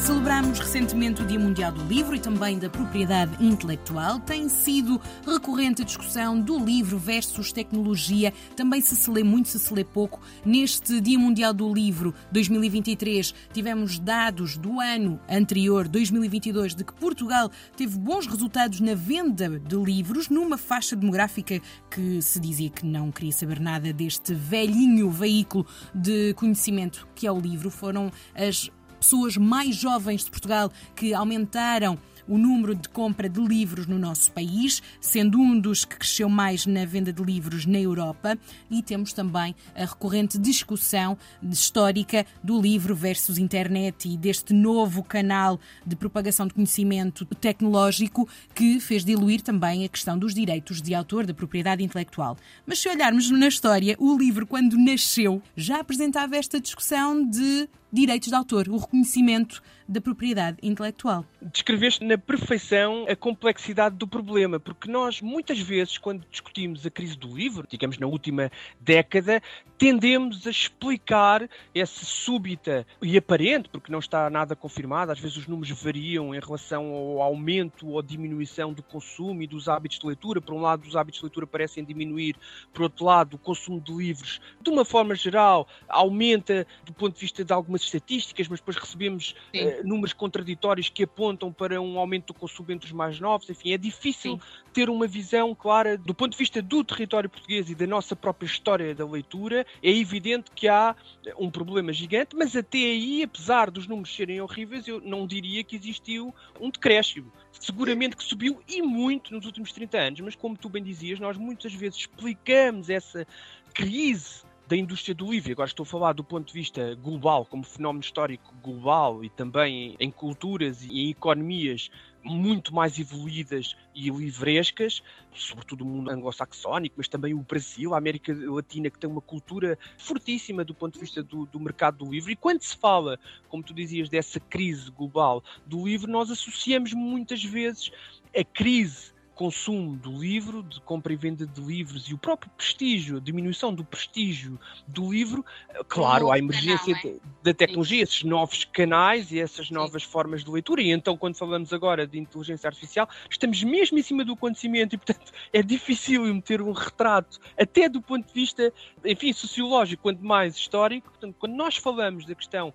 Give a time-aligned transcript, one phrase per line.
[0.00, 4.18] Celebramos recentemente o Dia Mundial do Livro e também da propriedade intelectual.
[4.18, 8.32] Tem sido recorrente a discussão do livro versus tecnologia.
[8.56, 10.20] Também se se lê muito, se se lê pouco.
[10.44, 17.50] Neste Dia Mundial do Livro 2023, tivemos dados do ano anterior, 2022, de que Portugal
[17.76, 21.60] teve bons resultados na venda de livros, numa faixa demográfica
[21.90, 27.32] que se dizia que não queria saber nada deste velhinho veículo de conhecimento que é
[27.32, 27.70] o livro.
[27.70, 31.98] Foram as pessoas mais jovens de Portugal que aumentaram
[32.30, 36.64] o número de compra de livros no nosso país, sendo um dos que cresceu mais
[36.64, 38.38] na venda de livros na Europa,
[38.70, 45.58] e temos também a recorrente discussão histórica do livro versus internet e deste novo canal
[45.84, 51.26] de propagação de conhecimento tecnológico que fez diluir também a questão dos direitos de autor,
[51.26, 52.36] da propriedade intelectual.
[52.64, 58.28] Mas se olharmos na história, o livro, quando nasceu, já apresentava esta discussão de direitos
[58.28, 61.24] de autor, o reconhecimento da propriedade intelectual.
[61.42, 67.16] Descreveste na perfeição a complexidade do problema, porque nós muitas vezes, quando discutimos a crise
[67.16, 69.42] do livro, digamos na última década,
[69.76, 75.48] tendemos a explicar essa súbita e aparente, porque não está nada confirmado, às vezes os
[75.48, 80.40] números variam em relação ao aumento ou diminuição do consumo e dos hábitos de leitura.
[80.40, 82.36] Por um lado, os hábitos de leitura parecem diminuir,
[82.72, 87.20] por outro lado, o consumo de livros, de uma forma geral, aumenta do ponto de
[87.20, 91.98] vista de algumas algumas estatísticas, mas depois recebemos uh, números contraditórios que apontam para um
[91.98, 93.48] aumento do consumo entre os mais novos.
[93.48, 94.40] Enfim, é difícil Sim.
[94.72, 98.46] ter uma visão clara do ponto de vista do território português e da nossa própria
[98.46, 99.66] história da leitura.
[99.82, 100.94] É evidente que há
[101.38, 105.76] um problema gigante, mas até aí, apesar dos números serem horríveis, eu não diria que
[105.76, 107.32] existiu um decréscimo.
[107.52, 111.36] Seguramente que subiu e muito nos últimos 30 anos, mas como tu bem dizias, nós
[111.36, 113.26] muitas vezes explicamos essa
[113.74, 115.50] crise da indústria do livro.
[115.50, 119.96] Agora estou a falar do ponto de vista global, como fenómeno histórico global e também
[119.98, 121.90] em culturas e em economias
[122.22, 125.02] muito mais evoluídas e livrescas,
[125.34, 129.76] sobretudo o mundo anglo-saxónico, mas também o Brasil, a América Latina, que tem uma cultura
[129.98, 132.30] fortíssima do ponto de vista do, do, mercado do livro.
[132.30, 137.42] E quando se fala, como tu dizias, dessa crise global do livro, nós associamos muitas
[137.42, 137.90] vezes
[138.36, 143.16] a crise consumo do livro, de compra e venda de livros e o próprio prestígio,
[143.16, 145.42] a diminuição do prestígio do livro,
[145.88, 147.20] claro, a emergência canal, é?
[147.42, 150.10] da tecnologia, esses novos canais e essas novas Sim.
[150.10, 150.82] formas de leitura.
[150.82, 154.98] E então, quando falamos agora de inteligência artificial, estamos mesmo em cima do acontecimento e,
[154.98, 158.70] portanto, é difícil meter um retrato, até do ponto de vista,
[159.02, 161.08] enfim, sociológico, quanto mais histórico.
[161.08, 162.74] Portanto, quando nós falamos da questão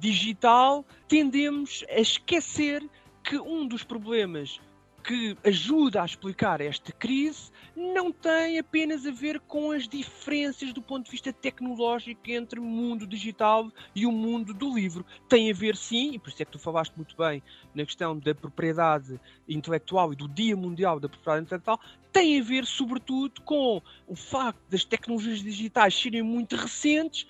[0.00, 2.82] digital, tendemos a esquecer
[3.22, 4.58] que um dos problemas
[5.02, 10.82] que ajuda a explicar esta crise não tem apenas a ver com as diferenças do
[10.82, 15.06] ponto de vista tecnológico entre o mundo digital e o mundo do livro.
[15.28, 17.42] Tem a ver, sim, e por isso é que tu falaste muito bem
[17.74, 21.80] na questão da propriedade intelectual e do Dia Mundial da Propriedade Intelectual,
[22.12, 27.26] tem a ver, sobretudo, com o facto das tecnologias digitais serem muito recentes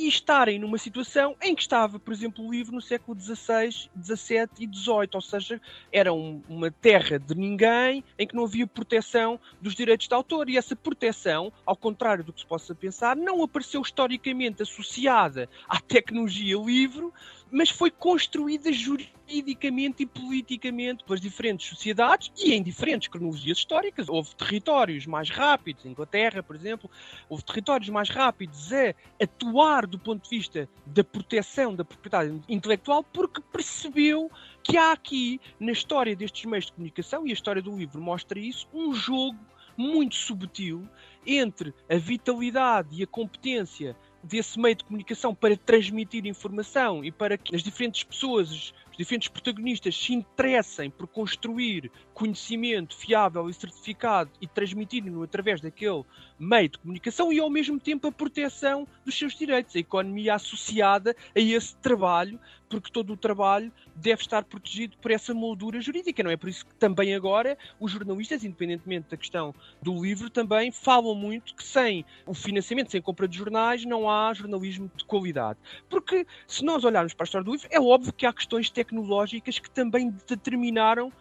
[0.00, 4.48] e estarem numa situação em que estava, por exemplo, o livro no século XVI, XVII
[4.58, 5.60] e XVIII, ou seja,
[5.92, 10.48] era um, uma terra de ninguém em que não havia proteção dos direitos de autor.
[10.48, 15.78] E essa proteção, ao contrário do que se possa pensar, não apareceu historicamente associada à
[15.78, 17.12] tecnologia livro,
[17.50, 24.08] mas foi construída juridicamente e politicamente pelas diferentes sociedades e em diferentes cronologias históricas.
[24.08, 26.90] Houve territórios mais rápidos, Inglaterra, por exemplo,
[27.28, 33.02] houve territórios mais rápidos a atuar do ponto de vista da proteção da propriedade intelectual
[33.02, 34.30] porque percebeu
[34.62, 38.38] que há aqui, na história destes meios de comunicação, e a história do livro mostra
[38.38, 39.38] isso, um jogo
[39.76, 40.86] muito subtil
[41.26, 47.38] entre a vitalidade e a competência desse meio de comunicação para transmitir informação e para
[47.38, 54.46] que as diferentes pessoas, diferentes protagonistas se interessem por construir conhecimento fiável e certificado e
[54.46, 56.04] transmitirem-no através daquele
[56.38, 61.16] meio de comunicação e ao mesmo tempo a proteção dos seus direitos, a economia associada
[61.34, 62.38] a esse trabalho,
[62.68, 66.36] porque todo o trabalho deve estar protegido por essa moldura jurídica, não é?
[66.36, 71.54] Por isso que também agora os jornalistas, independentemente da questão do livro, também falam muito
[71.54, 75.58] que sem o financiamento, sem compra de jornais, não há jornalismo de qualidade.
[75.88, 79.58] Porque se nós olharmos para a história do livro, é óbvio que há questões tecnológicas
[79.58, 81.12] que também determinaram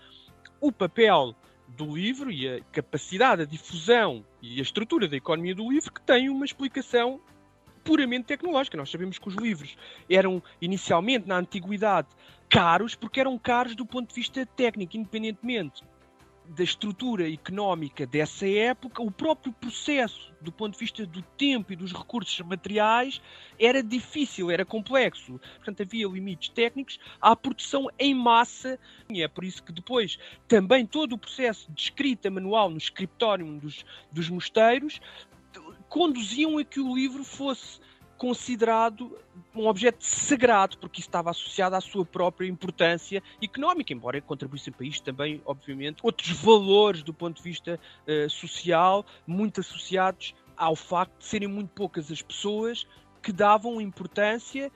[0.59, 1.35] o papel
[1.67, 6.01] do livro e a capacidade, a difusão e a estrutura da economia do livro que
[6.01, 7.21] tem uma explicação
[7.83, 8.75] puramente tecnológica.
[8.75, 9.77] Nós sabemos que os livros
[10.09, 12.07] eram inicialmente na antiguidade
[12.49, 15.83] caros porque eram caros do ponto de vista técnico, independentemente
[16.49, 21.75] da estrutura económica dessa época, o próprio processo, do ponto de vista do tempo e
[21.75, 23.21] dos recursos materiais,
[23.59, 25.39] era difícil, era complexo.
[25.57, 28.79] Portanto, havia limites técnicos à produção em massa.
[29.09, 30.17] E é por isso que depois
[30.47, 34.99] também todo o processo de escrita manual no escritório dos, dos mosteiros
[35.87, 37.79] conduziam a que o livro fosse
[38.19, 39.17] considerado
[39.55, 44.85] um objeto sagrado, porque isso estava associado à sua própria importância económica, embora contribuísse para
[44.85, 51.17] isto também, obviamente, outros valores do ponto de vista uh, social, muito associados ao facto
[51.19, 52.85] de serem muito poucas as pessoas
[53.23, 54.69] que davam importância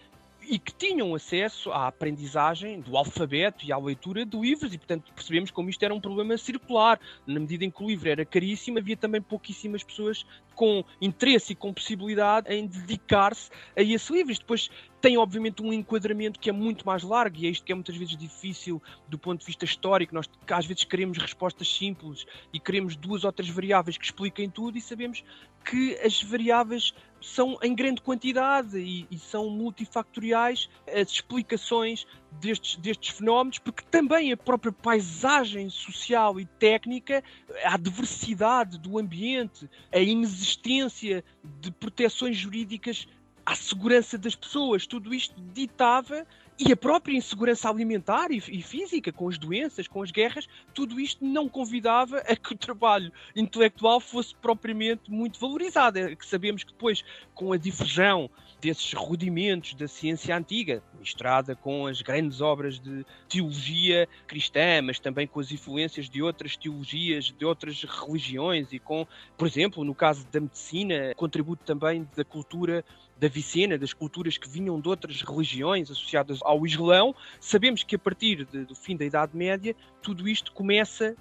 [0.49, 5.11] e que tinham acesso à aprendizagem do alfabeto e à leitura de livros, e portanto
[5.13, 6.99] percebemos como isto era um problema circular.
[7.25, 10.25] Na medida em que o livro era caríssimo, havia também pouquíssimas pessoas
[10.55, 14.31] com interesse e com possibilidade em dedicar-se a esse livro.
[14.31, 14.69] Isto depois
[15.01, 17.95] tem, obviamente, um enquadramento que é muito mais largo e é isto que é muitas
[17.95, 20.15] vezes difícil do ponto de vista histórico.
[20.15, 24.77] Nós, às vezes, queremos respostas simples e queremos duas ou três variáveis que expliquem tudo
[24.77, 25.23] e sabemos
[25.63, 32.05] que as variáveis são em grande quantidade e, e, são multifactoriais as explicações
[32.39, 37.23] destes, destes fenómenos, porque também a própria paisagem social e técnica,
[37.63, 41.23] a diversidade do ambiente, a inexistência
[41.61, 43.07] de proteções jurídicas
[43.45, 46.25] à segurança das pessoas, tudo isto ditava
[46.59, 51.25] e a própria insegurança alimentar e, física, com as doenças, com as guerras, tudo isto
[51.25, 55.97] não convidava a que o trabalho intelectual fosse propriamente muito valorizado.
[55.97, 57.03] É que sabemos que depois,
[57.33, 58.29] com a difusão
[58.63, 65.27] desses rudimentos da ciência antiga, misturada com as grandes obras de teologia cristã, mas também
[65.27, 69.05] com as influências de outras teologias, de outras religiões e com,
[69.37, 72.85] por exemplo, no caso da medicina, contributo também da cultura
[73.17, 77.99] da Vicena, das culturas que vinham de outras religiões associadas ao Islão, sabemos que a
[77.99, 81.15] partir de, do fim da Idade Média tudo isto começa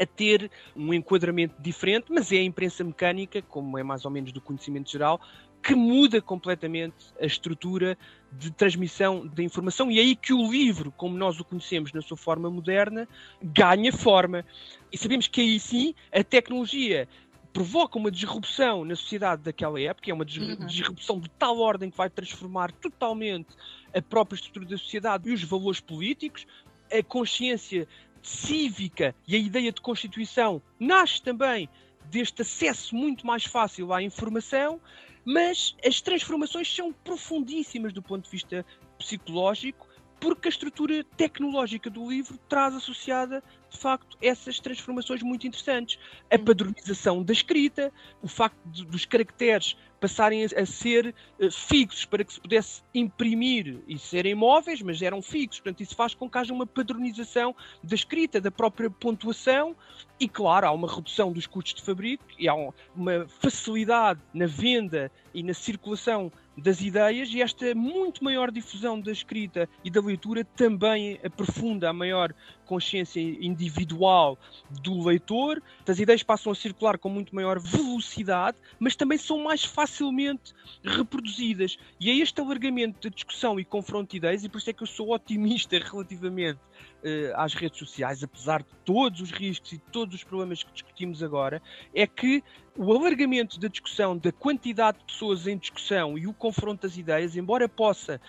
[0.00, 4.32] a ter um enquadramento diferente, mas é a imprensa mecânica, como é mais ou menos
[4.32, 5.20] do conhecimento geral,
[5.62, 7.98] que muda completamente a estrutura
[8.32, 12.00] de transmissão da informação e é aí que o livro, como nós o conhecemos na
[12.00, 13.08] sua forma moderna,
[13.42, 14.44] ganha forma.
[14.92, 17.08] E sabemos que aí sim a tecnologia
[17.52, 20.66] provoca uma disrupção na sociedade daquela época, é uma uhum.
[20.66, 23.48] disrupção de tal ordem que vai transformar totalmente
[23.94, 26.46] a própria estrutura da sociedade e os valores políticos,
[26.92, 27.88] a consciência
[28.22, 31.68] cívica e a ideia de Constituição nasce também
[32.10, 34.80] deste acesso muito mais fácil à informação,
[35.24, 38.64] mas as transformações são profundíssimas do ponto de vista
[38.98, 39.86] psicológico,
[40.20, 45.98] porque a estrutura tecnológica do livro traz associada de facto, essas transformações muito interessantes.
[46.30, 46.44] A uhum.
[46.44, 47.92] padronização da escrita,
[48.22, 52.82] o facto de, dos caracteres passarem a, a ser uh, fixos para que se pudesse
[52.94, 55.60] imprimir e serem móveis, mas eram fixos.
[55.60, 59.76] Portanto, isso faz com que haja uma padronização da escrita, da própria pontuação
[60.20, 62.54] e, claro, há uma redução dos custos de fabrico e há
[62.94, 69.12] uma facilidade na venda e na circulação das ideias e esta muito maior difusão da
[69.12, 72.34] escrita e da leitura também aprofunda a maior
[72.68, 74.38] consciência individual
[74.82, 79.64] do leitor, as ideias passam a circular com muito maior velocidade, mas também são mais
[79.64, 80.52] facilmente
[80.84, 81.78] reproduzidas.
[81.98, 84.82] E é este alargamento da discussão e confronto de ideias, e por isso é que
[84.82, 90.14] eu sou otimista relativamente uh, às redes sociais, apesar de todos os riscos e todos
[90.14, 91.62] os problemas que discutimos agora,
[91.94, 92.44] é que
[92.76, 97.34] o alargamento da discussão, da quantidade de pessoas em discussão e o confronto das ideias,
[97.34, 98.20] embora possa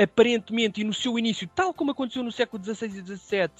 [0.00, 3.50] aparentemente e no seu início, tal como aconteceu no século XVI e XVII,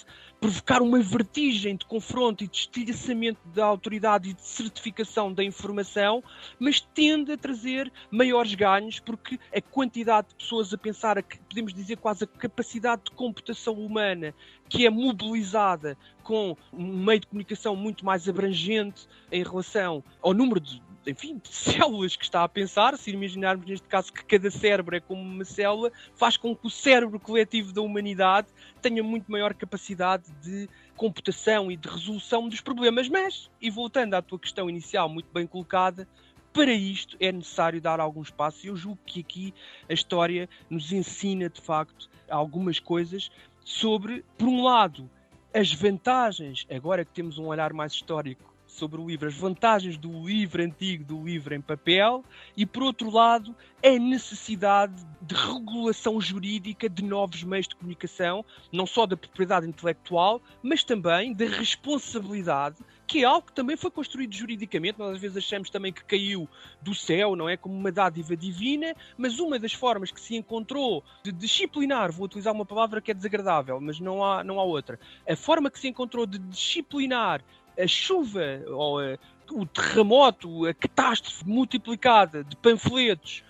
[0.41, 6.23] provocar uma vertigem de confronto e de estilhaçamento da autoridade e de certificação da informação,
[6.59, 11.73] mas tende a trazer maiores ganhos porque a quantidade de pessoas a pensar, a, podemos
[11.75, 14.35] dizer quase a capacidade de computação humana
[14.69, 20.61] que é mobilizada com um meio de comunicação muito mais abrangente em relação ao número
[20.61, 25.01] de enfim, células que está a pensar, se imaginarmos neste caso que cada cérebro é
[25.01, 28.49] como uma célula, faz com que o cérebro coletivo da humanidade
[28.81, 33.09] tenha muito maior capacidade de computação e de resolução dos problemas.
[33.09, 36.07] Mas, e voltando à tua questão inicial, muito bem colocada,
[36.53, 38.65] para isto é necessário dar alguns passos.
[38.65, 39.55] Eu julgo que aqui
[39.89, 43.31] a história nos ensina, de facto, algumas coisas
[43.65, 45.11] sobre, por um lado,
[45.55, 50.27] as vantagens, agora que temos um olhar mais histórico sobre o livro, as vantagens do
[50.27, 52.25] livro antigo, do livro em papel,
[52.57, 58.87] e por outro lado, a necessidade de regulação jurídica de novos meios de comunicação, não
[58.87, 64.35] só da propriedade intelectual, mas também da responsabilidade, que é algo que também foi construído
[64.35, 64.99] juridicamente.
[64.99, 66.49] Nós às vezes achamos também que caiu
[66.81, 67.57] do céu, não é?
[67.57, 72.55] Como uma dádiva divina, mas uma das formas que se encontrou de disciplinar, vou utilizar
[72.55, 74.99] uma palavra que é desagradável, mas não há, não há outra,
[75.29, 77.45] a forma que se encontrou de disciplinar
[77.79, 79.19] a chuva ou a,
[79.51, 83.43] o terremoto, a catástrofe multiplicada de panfletos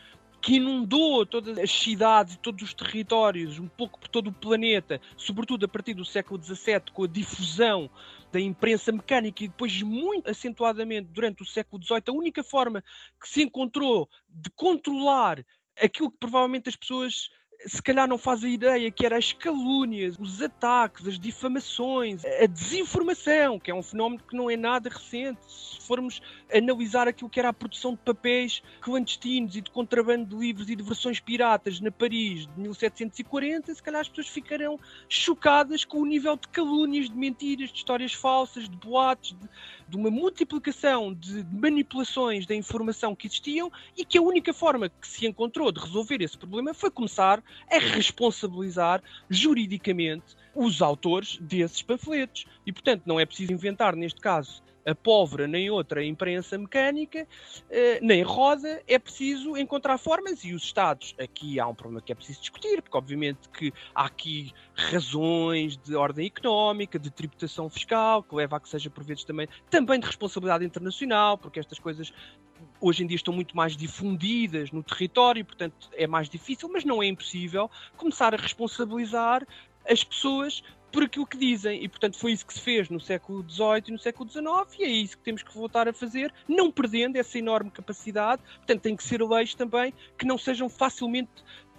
[0.43, 5.01] que inundou todas as cidades e todos os territórios, um pouco por todo o planeta,
[5.17, 7.89] sobretudo a partir do século XVII, com a difusão
[8.33, 12.83] da imprensa mecânica e depois muito acentuadamente durante o século XVIII, a única forma
[13.21, 15.45] que se encontrou de controlar
[15.81, 17.31] aquilo que provavelmente as pessoas
[17.67, 22.47] se calhar não faz a ideia que era as calúnias, os ataques, as difamações, a
[22.47, 25.39] desinformação, que é um fenómeno que não é nada recente.
[25.47, 26.21] Se formos
[26.53, 30.77] analisar aquilo que era a produção de papéis clandestinos e de contrabando de livros e
[30.77, 34.79] de versões piratas na Paris de 1740, se calhar as pessoas ficarão
[35.09, 39.49] chocadas com o nível de calúnias, de mentiras, de histórias falsas, de boatos, de,
[39.93, 45.07] de uma multiplicação de manipulações da informação que existiam e que a única forma que
[45.07, 52.47] se encontrou de resolver esse problema foi começar a responsabilizar juridicamente os autores desses panfletos.
[52.67, 57.27] E, portanto, não é preciso inventar, neste caso, a pólvora nem outra imprensa mecânica,
[57.71, 62.13] eh, nem roda, é preciso encontrar formas e os Estados, aqui há um problema que
[62.13, 68.23] é preciso discutir, porque obviamente que há aqui razões de ordem económica, de tributação fiscal,
[68.23, 72.13] que leva a que seja por vezes também, também de responsabilidade internacional, porque estas coisas
[72.81, 77.03] hoje em dia estão muito mais difundidas no território, portanto é mais difícil, mas não
[77.03, 79.47] é impossível começar a responsabilizar
[79.89, 80.63] as pessoas
[80.93, 81.83] por aquilo que dizem.
[81.83, 84.47] E, portanto, foi isso que se fez no século XVIII e no século XIX,
[84.79, 88.43] e é isso que temos que voltar a fazer, não perdendo essa enorme capacidade.
[88.59, 91.31] Portanto, tem que ser leis também que não sejam facilmente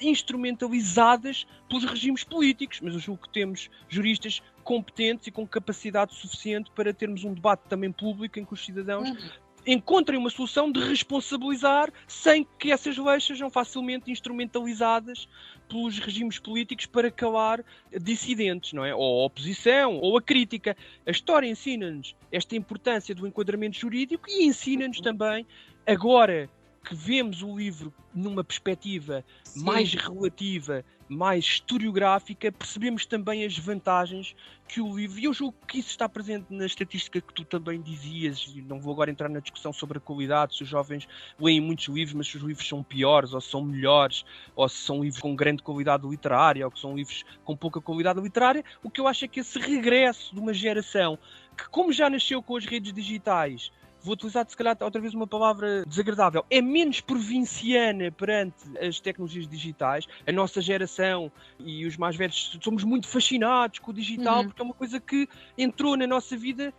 [0.01, 2.81] instrumentalizadas pelos regimes políticos.
[2.81, 7.63] Mas eu julgo que temos juristas competentes e com capacidade suficiente para termos um debate
[7.69, 12.97] também público em que os cidadãos uhum encontrem uma solução de responsabilizar sem que essas
[12.97, 15.27] leis sejam facilmente instrumentalizadas
[15.67, 18.93] pelos regimes políticos para calar dissidentes, não é?
[18.93, 20.75] Ou a oposição, ou a crítica.
[21.05, 25.45] A história ensina-nos esta importância do enquadramento jurídico e ensina-nos também,
[25.85, 26.49] agora
[26.83, 29.63] que vemos o livro numa perspectiva Sim.
[29.63, 34.35] mais relativa, mais historiográfica, percebemos também as vantagens
[34.67, 37.81] que o livro, e eu julgo que isso está presente na estatística que tu também
[37.81, 41.07] dizias, e não vou agora entrar na discussão sobre a qualidade, se os jovens
[41.39, 44.25] leem muitos livros, mas se os livros são piores, ou são melhores,
[44.55, 48.19] ou se são livros com grande qualidade literária, ou que são livros com pouca qualidade
[48.19, 51.17] literária, o que eu acho é que esse regresso de uma geração
[51.57, 53.71] que, como já nasceu com as redes digitais,
[54.03, 59.47] vou utilizar se calhar outra vez uma palavra desagradável, é menos provinciana perante as tecnologias
[59.47, 60.05] digitais.
[60.27, 64.47] A nossa geração e os mais velhos somos muito fascinados com o digital uhum.
[64.47, 66.73] porque é uma coisa que entrou na nossa vida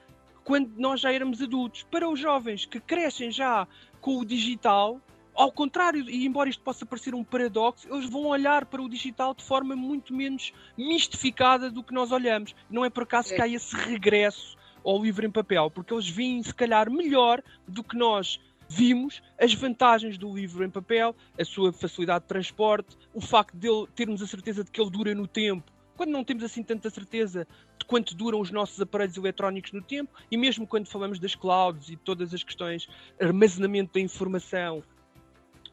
[0.45, 1.85] quando nós já éramos adultos.
[1.91, 3.67] Para os jovens que crescem já
[4.01, 5.01] com o digital,
[5.35, 9.35] ao contrário, e embora isto possa parecer um paradoxo, eles vão olhar para o digital
[9.35, 12.55] de forma muito menos mistificada do que nós olhamos.
[12.71, 13.37] Não é por acaso é.
[13.37, 17.83] que há esse regresso ao livro em papel, porque eles veem, se calhar, melhor do
[17.83, 23.21] que nós vimos as vantagens do livro em papel, a sua facilidade de transporte, o
[23.21, 26.63] facto de termos a certeza de que ele dura no tempo, quando não temos assim
[26.63, 27.47] tanta certeza
[27.79, 31.89] de quanto duram os nossos aparelhos eletrónicos no tempo, e mesmo quando falamos das clouds
[31.89, 32.89] e todas as questões
[33.21, 34.83] armazenamento da informação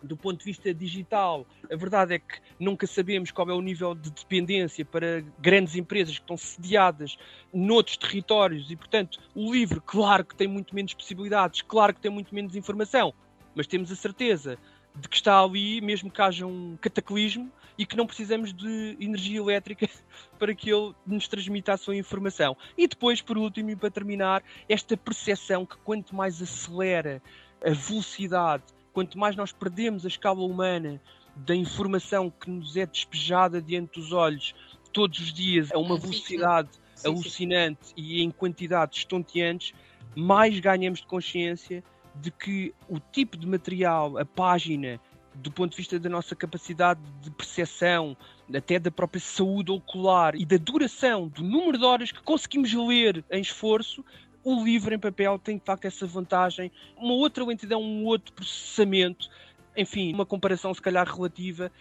[0.02, 3.94] do ponto de vista digital, a verdade é que nunca sabemos qual é o nível
[3.94, 7.18] de dependência para grandes empresas que estão sediadas
[7.54, 12.12] noutros territórios e, portanto, o livro, claro que tem muito menos possibilidades, claro que tem
[12.12, 13.14] muito menos informação,
[13.56, 14.58] mas temos a certeza
[14.96, 19.40] de que está ali, mesmo que haja um cataclismo e que não precisamos de energia
[19.40, 19.88] elétrica
[20.38, 22.56] para que ele nos transmita a sua informação.
[22.78, 27.22] E depois, por último e para terminar, esta percepção que quanto mais acelera
[27.64, 31.02] a velocidade quanto mais nós perdemos a escala humana
[31.36, 34.54] da informação que nos é despejada diante dos olhos
[34.92, 37.08] todos os dias a uma velocidade sim, sim.
[37.08, 39.74] alucinante sim, e em quantidades estonteantes,
[40.16, 41.84] mais ganhamos de consciência
[42.16, 45.00] de que o tipo de material, a página,
[45.34, 48.18] do ponto de vista da nossa capacidade de percepção,
[48.54, 53.24] até da própria saúde ocular e da duração do número de horas que conseguimos ler
[53.32, 54.04] em esforço,
[54.44, 59.30] o livro em papel tem de facto essa vantagem, uma outra lentidão, um outro processamento,
[59.76, 61.72] enfim, uma comparação se calhar relativa.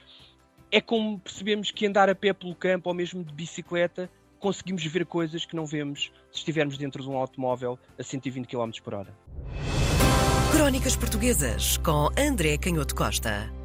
[0.70, 5.04] É como percebemos que andar a pé pelo campo ou mesmo de bicicleta conseguimos ver
[5.04, 9.14] coisas que não vemos se estivermos dentro de um automóvel a 120 km por hora.
[10.52, 13.59] Crónicas Portuguesas com André Canhoto Costa.